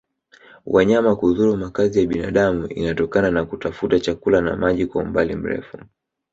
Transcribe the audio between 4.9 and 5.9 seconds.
umbali mrefu